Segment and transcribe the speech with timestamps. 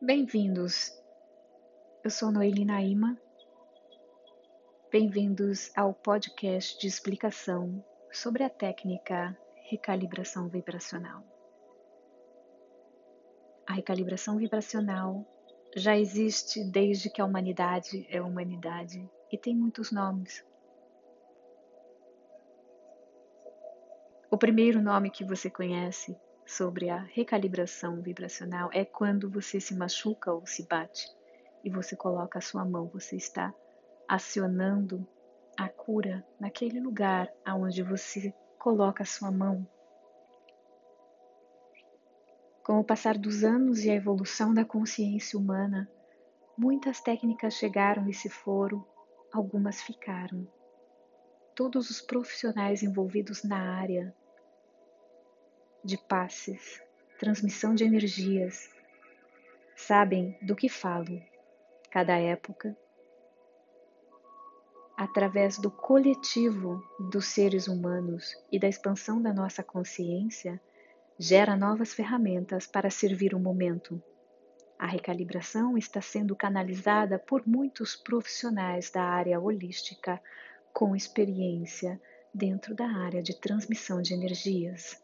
[0.00, 0.96] Bem-vindos.
[2.04, 3.20] Eu sou Noeli Naima.
[4.92, 9.36] Bem-vindos ao podcast de explicação sobre a técnica
[9.68, 11.24] recalibração vibracional.
[13.66, 15.26] A recalibração vibracional
[15.74, 20.46] já existe desde que a humanidade é humanidade e tem muitos nomes.
[24.30, 26.16] O primeiro nome que você conhece
[26.48, 31.06] sobre a recalibração vibracional é quando você se machuca ou se bate
[31.62, 33.54] e você coloca a sua mão, você está
[34.08, 35.06] acionando
[35.58, 39.68] a cura naquele lugar aonde você coloca a sua mão.
[42.64, 45.86] Com o passar dos anos e a evolução da consciência humana,
[46.56, 48.86] muitas técnicas chegaram e se foram,
[49.30, 50.48] algumas ficaram.
[51.54, 54.14] Todos os profissionais envolvidos na área
[55.84, 56.82] de passes,
[57.18, 58.70] transmissão de energias.
[59.76, 61.22] Sabem do que falo,
[61.90, 62.76] cada época,
[64.96, 70.60] através do coletivo dos seres humanos e da expansão da nossa consciência,
[71.16, 74.02] gera novas ferramentas para servir o momento.
[74.78, 80.20] A recalibração está sendo canalizada por muitos profissionais da área holística
[80.72, 82.00] com experiência
[82.32, 85.00] dentro da área de transmissão de energias.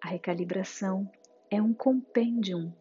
[0.00, 1.10] A recalibração
[1.50, 2.72] é um compêndio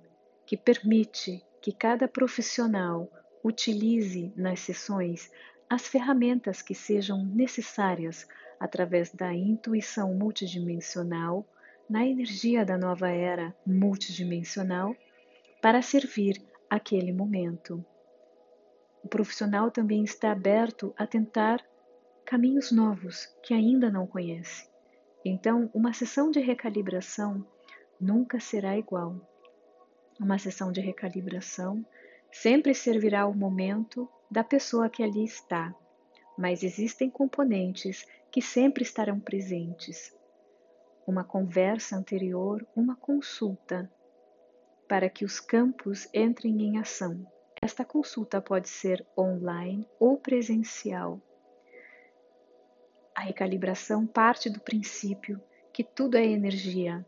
[0.46, 3.12] que permite que cada profissional
[3.44, 5.32] utilize nas sessões
[5.70, 8.28] as ferramentas que sejam necessárias
[8.60, 11.46] através da intuição multidimensional
[11.90, 14.96] na energia da nova era multidimensional
[15.62, 17.84] para servir aquele momento.
[19.04, 21.66] O profissional também está aberto a tentar
[22.26, 24.70] caminhos novos que ainda não conhece.
[25.26, 27.46] Então, uma sessão de recalibração
[28.00, 29.16] nunca será igual.
[30.20, 31.86] Uma sessão de recalibração
[32.32, 35.74] sempre servirá ao momento da pessoa que ali está,
[36.38, 40.16] mas existem componentes que sempre estarão presentes.
[41.06, 43.92] Uma conversa anterior, uma consulta,
[44.88, 47.26] para que os campos entrem em ação.
[47.62, 51.22] Esta consulta pode ser online ou presencial.
[53.18, 55.42] A recalibração parte do princípio
[55.74, 57.04] que tudo é energia,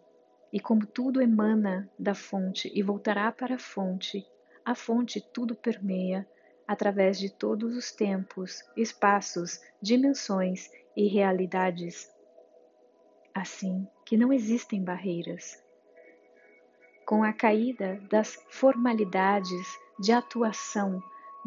[0.51, 4.25] e como tudo emana da fonte e voltará para a fonte,
[4.65, 6.27] a fonte tudo permeia
[6.67, 12.11] através de todos os tempos, espaços, dimensões e realidades.
[13.31, 15.63] Assim que não existem barreiras.
[17.05, 21.03] Com a caída das formalidades de atuação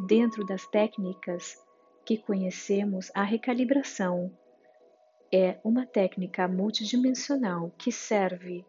[0.06, 1.60] dentro das técnicas
[2.04, 4.32] que conhecemos, a recalibração
[5.32, 8.66] é uma técnica multidimensional que serve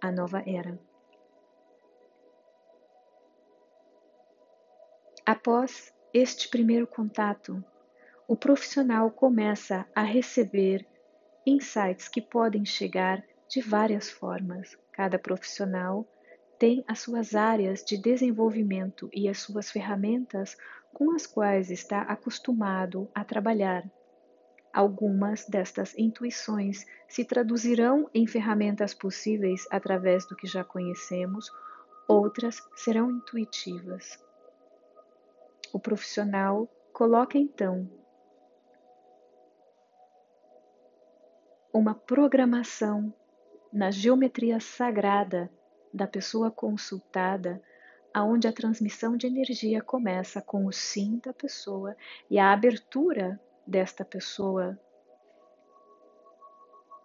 [0.00, 0.76] à nova era.
[5.24, 7.64] Após este primeiro contato,
[8.26, 10.86] o profissional começa a receber
[11.46, 14.76] insights que podem chegar de várias formas.
[14.92, 16.06] Cada profissional
[16.58, 20.56] tem as suas áreas de desenvolvimento e as suas ferramentas
[20.92, 23.84] com as quais está acostumado a trabalhar.
[24.74, 31.48] Algumas destas intuições se traduzirão em ferramentas possíveis através do que já conhecemos,
[32.08, 34.18] outras serão intuitivas.
[35.72, 37.88] O profissional coloca então
[41.72, 43.14] uma programação
[43.72, 45.48] na geometria sagrada
[45.92, 47.62] da pessoa consultada,
[48.12, 51.96] aonde a transmissão de energia começa com o sim da pessoa
[52.28, 54.78] e a abertura desta pessoa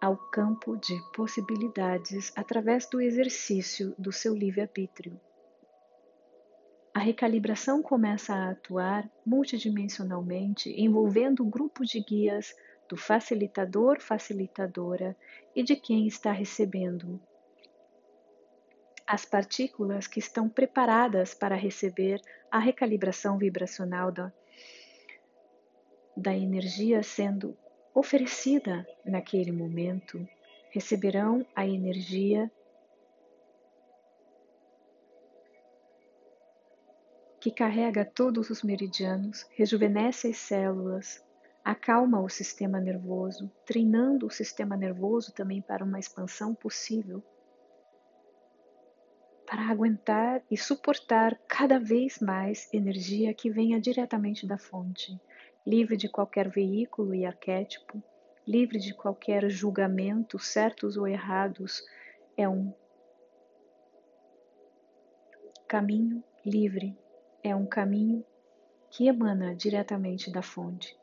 [0.00, 5.20] ao campo de possibilidades através do exercício do seu livre-arbítrio.
[6.94, 12.54] A recalibração começa a atuar multidimensionalmente, envolvendo o grupo de guias
[12.88, 15.16] do facilitador, facilitadora
[15.54, 17.20] e de quem está recebendo.
[19.06, 22.20] As partículas que estão preparadas para receber
[22.50, 24.32] a recalibração vibracional da
[26.16, 27.56] da energia sendo
[27.94, 30.26] oferecida naquele momento,
[30.70, 32.50] receberão a energia
[37.40, 41.24] que carrega todos os meridianos, rejuvenesce as células,
[41.64, 47.22] acalma o sistema nervoso, treinando o sistema nervoso também para uma expansão possível,
[49.46, 55.18] para aguentar e suportar cada vez mais energia que venha diretamente da fonte
[55.66, 58.02] livre de qualquer veículo e arquétipo,
[58.46, 61.82] livre de qualquer julgamento, certos ou errados,
[62.36, 62.74] é um
[65.68, 66.98] caminho livre,
[67.44, 68.24] é um caminho
[68.90, 70.98] que emana diretamente da fonte.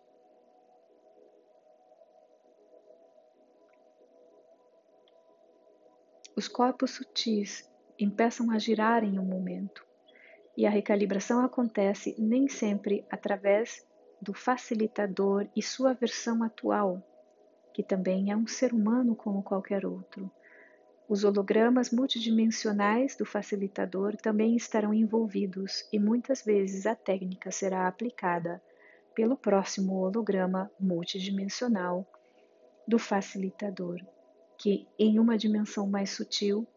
[6.36, 9.86] Os corpos sutis empeçam a girar em um momento,
[10.56, 13.87] e a recalibração acontece nem sempre através
[14.22, 17.02] do facilitador e sua versão atual,
[17.74, 20.32] que também é um ser humano como qualquer outro.
[21.08, 28.62] Os hologramas multidimensionais do facilitador também estarão envolvidos e muitas vezes a técnica será aplicada
[29.16, 32.06] pelo próximo holograma multidimensional
[32.88, 34.00] do facilitador,
[34.58, 36.68] que, em uma dimensão mais sutil,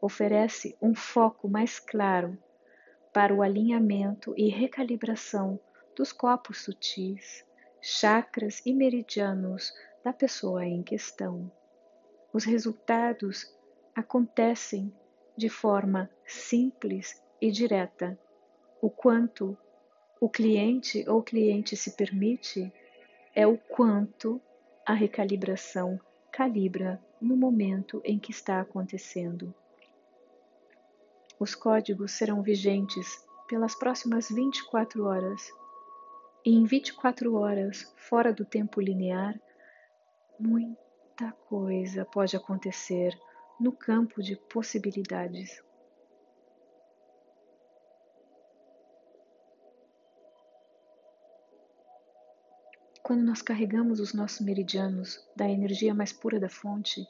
[0.00, 2.38] oferece um foco mais claro
[3.12, 5.58] para o alinhamento e recalibração
[5.96, 7.44] dos corpos sutis,
[7.80, 9.72] chakras e meridianos
[10.04, 11.50] da pessoa em questão.
[12.32, 13.52] Os resultados
[13.94, 14.92] acontecem
[15.36, 18.18] de forma simples e direta.
[18.80, 19.56] O quanto
[20.20, 22.72] o cliente ou cliente se permite
[23.34, 24.40] é o quanto
[24.86, 25.98] a recalibração
[26.30, 29.54] calibra no momento em que está acontecendo.
[31.38, 35.50] Os códigos serão vigentes pelas próximas 24 horas.
[36.44, 39.38] E em 24 horas, fora do tempo linear,
[40.38, 43.14] muita coisa pode acontecer
[43.60, 45.62] no campo de possibilidades.
[53.02, 57.06] Quando nós carregamos os nossos meridianos da energia mais pura da fonte,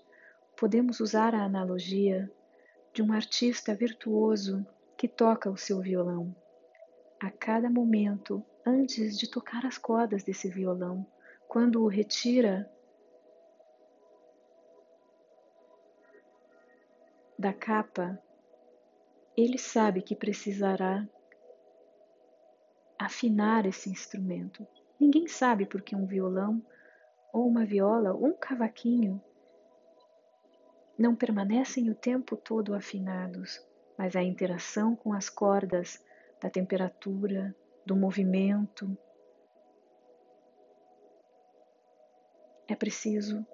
[0.57, 2.29] podemos usar a analogia
[2.93, 4.67] de um artista virtuoso
[4.97, 6.35] que toca o seu violão.
[7.23, 11.07] A cada momento, antes de tocar as cordas desse violão,
[11.49, 12.71] quando o retira
[17.39, 18.23] da capa,
[19.37, 21.09] ele sabe que precisará
[22.99, 24.67] afinar esse instrumento.
[25.01, 26.63] Ninguém sabe porque um violão,
[27.33, 29.23] ou uma viola, ou um cavaquinho
[30.99, 33.65] não permanecem o tempo todo afinados,
[33.97, 36.05] mas a interação com as cordas,
[36.41, 37.55] da temperatura,
[37.91, 38.97] do movimento.
[42.69, 43.45] É preciso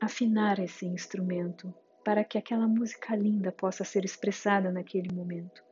[0.00, 1.74] afinar esse instrumento
[2.04, 5.64] para que aquela música linda possa ser expressada naquele momento.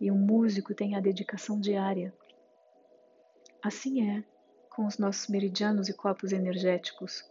[0.00, 2.12] E um músico tem a dedicação diária.
[3.62, 4.24] Assim é
[4.68, 7.22] com os nossos meridianos e corpos energéticos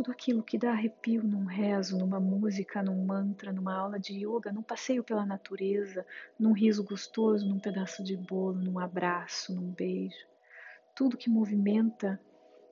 [0.00, 4.50] tudo aquilo que dá arrepio num rezo, numa música, num mantra, numa aula de yoga,
[4.50, 6.06] num passeio pela natureza,
[6.38, 10.26] num riso gostoso, num pedaço de bolo, num abraço, num beijo.
[10.94, 12.18] Tudo que movimenta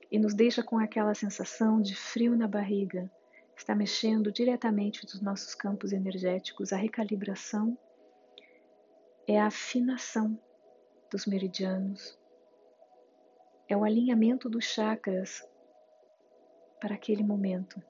[0.09, 3.07] e nos deixa com aquela sensação de frio na barriga
[3.55, 6.73] está mexendo diretamente nos nossos campos energéticos.
[6.73, 7.77] A recalibração
[9.27, 10.35] é a afinação
[11.11, 12.17] dos meridianos,
[13.67, 15.47] é o alinhamento dos chakras
[16.79, 17.81] para aquele momento.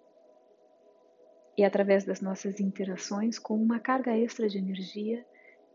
[1.58, 5.26] E através das nossas interações com uma carga extra de energia,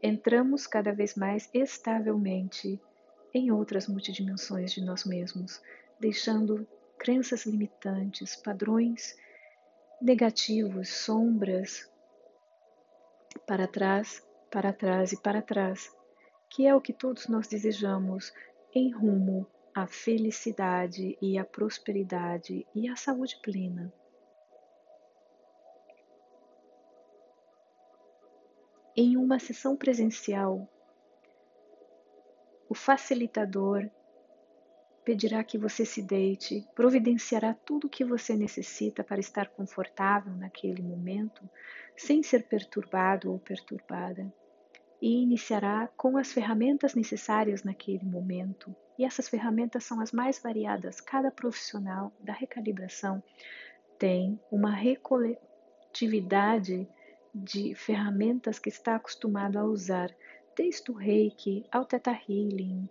[0.02, 2.80] entramos cada vez mais estavelmente
[3.32, 5.60] em outras multidimensões de nós mesmos,
[5.98, 6.66] deixando
[6.98, 9.16] crenças limitantes, padrões
[10.00, 11.90] negativos, sombras
[13.46, 15.90] para trás, para trás e para trás,
[16.48, 18.32] que é o que todos nós desejamos
[18.74, 23.92] em rumo a felicidade e a prosperidade e a saúde plena.
[28.96, 30.68] Em uma sessão presencial,
[32.68, 33.90] o facilitador
[35.04, 40.82] pedirá que você se deite, providenciará tudo o que você necessita para estar confortável naquele
[40.82, 41.42] momento,
[41.96, 44.32] sem ser perturbado ou perturbada,
[45.02, 51.00] e iniciará com as ferramentas necessárias naquele momento e essas ferramentas são as mais variadas.
[51.00, 53.22] Cada profissional da recalibração
[53.98, 56.88] tem uma recoletividade
[57.34, 60.14] de ferramentas que está acostumado a usar,
[60.56, 62.88] desde o reiki ao teta healing.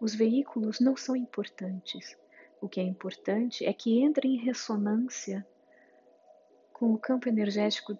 [0.00, 2.16] Os veículos não são importantes.
[2.60, 5.46] O que é importante é que entre em ressonância
[6.72, 7.98] com o campo energético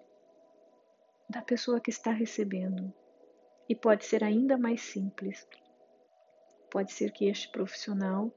[1.29, 2.93] da pessoa que está recebendo.
[3.67, 5.47] E pode ser ainda mais simples.
[6.71, 8.31] Pode ser que este profissional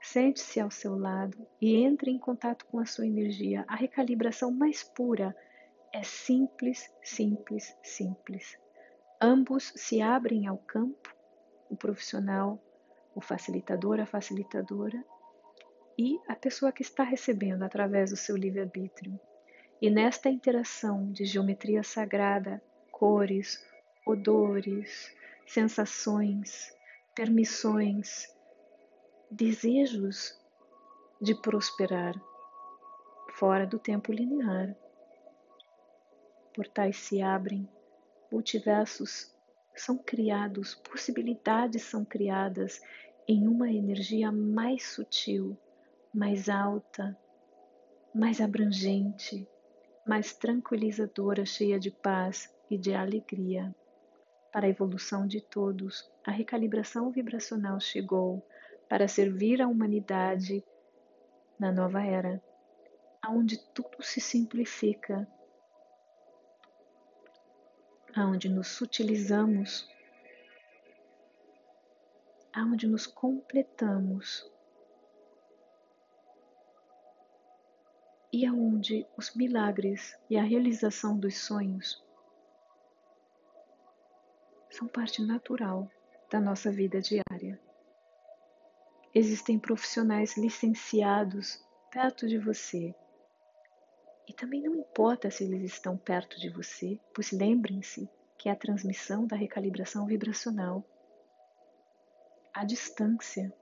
[0.00, 3.64] sente-se ao seu lado e entre em contato com a sua energia.
[3.68, 5.36] A recalibração mais pura
[5.92, 8.58] é simples, simples, simples.
[9.20, 11.14] Ambos se abrem ao campo,
[11.68, 12.62] o profissional,
[13.14, 15.04] o facilitador, a facilitadora,
[15.98, 19.18] e a pessoa que está recebendo através do seu livre-arbítrio.
[19.82, 23.64] E nesta interação de geometria sagrada, cores,
[24.06, 25.12] odores,
[25.46, 26.72] sensações,
[27.18, 28.28] permissões,
[29.28, 30.40] desejos
[31.20, 32.14] de prosperar
[33.34, 34.72] fora do tempo linear.
[36.54, 37.68] Portais se abrem,
[38.30, 39.34] multiversos
[39.74, 42.80] são criados, possibilidades são criadas
[43.26, 45.58] em uma energia mais sutil,
[46.14, 47.18] mais alta,
[48.14, 49.44] mais abrangente,
[50.06, 53.74] mais tranquilizadora, cheia de paz e de alegria.
[54.58, 58.44] Para a evolução de todos, a recalibração vibracional chegou
[58.88, 60.64] para servir a humanidade
[61.56, 62.42] na nova era,
[63.28, 65.28] onde tudo se simplifica,
[68.16, 69.88] aonde nos sutilizamos,
[72.52, 74.44] aonde nos completamos
[78.32, 82.07] e aonde os milagres e a realização dos sonhos
[84.78, 85.90] são parte natural
[86.30, 87.60] da nossa vida diária.
[89.12, 92.94] Existem profissionais licenciados perto de você.
[94.28, 98.56] E também não importa se eles estão perto de você, pois lembrem-se que é a
[98.56, 100.84] transmissão da recalibração vibracional
[102.54, 103.52] à distância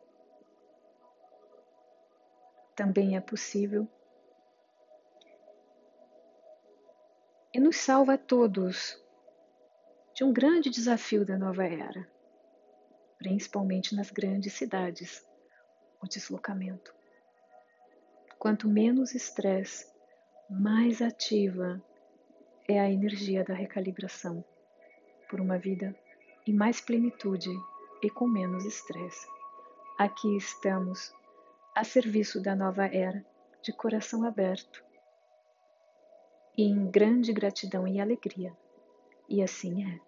[2.75, 3.89] também é possível
[7.55, 9.03] e nos salva a todos
[10.17, 12.09] de um grande desafio da nova era,
[13.19, 15.23] principalmente nas grandes cidades
[16.03, 16.95] o deslocamento.
[18.39, 19.87] Quanto menos estresse,
[20.49, 21.85] mais ativa
[22.67, 24.43] é a energia da recalibração
[25.29, 25.95] por uma vida
[26.47, 27.51] em mais plenitude
[28.03, 29.29] e com menos estresse.
[29.99, 31.13] Aqui estamos
[31.75, 33.23] a serviço da nova era,
[33.63, 34.83] de coração aberto
[36.57, 38.57] e em grande gratidão e alegria.
[39.29, 40.06] E assim é.